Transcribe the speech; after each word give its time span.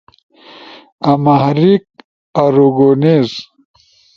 آمہاریک، 1.11 1.83
آروگونیز 2.43 3.31